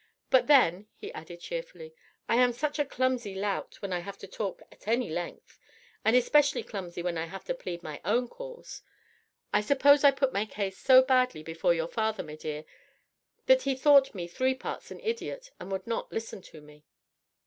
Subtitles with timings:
[0.31, 1.93] But then," he added cheerfully,
[2.27, 5.59] "I am such a clumsy lout when I have to talk at any length
[6.03, 8.81] and especially clumsy when I have to plead my own cause.
[9.53, 12.65] I suppose I put my case so badly before your father, m'dear,
[13.45, 16.83] that he thought me three parts an idiot and would not listen to me."